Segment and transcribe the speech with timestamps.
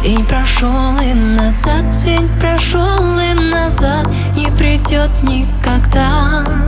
[0.00, 6.65] День прошел и назад, день прошел и назад Не придет никогда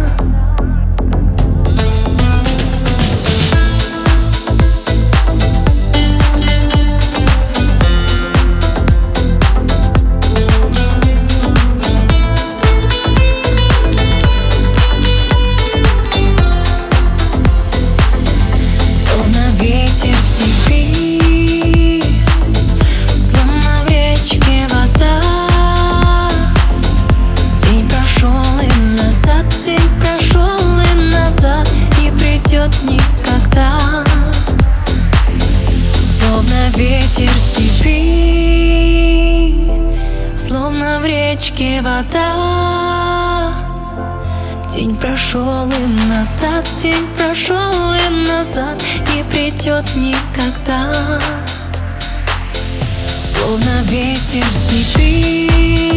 [41.39, 43.55] речке вода.
[44.75, 48.83] День прошел и назад, день прошел и назад
[49.15, 50.93] Не придет никогда.
[53.33, 55.88] Словно ветер в степи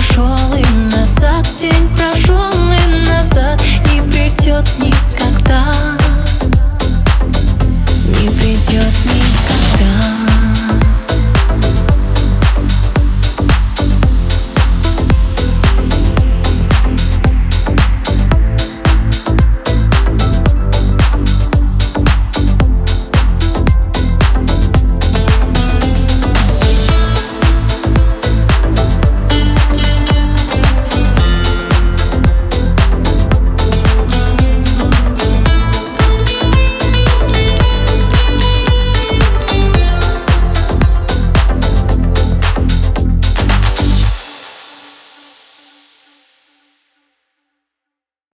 [0.00, 3.60] прошел и назад, день прошел и назад
[3.92, 5.99] Не придет никогда.